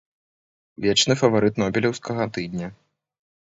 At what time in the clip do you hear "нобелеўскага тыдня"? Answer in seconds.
1.65-2.67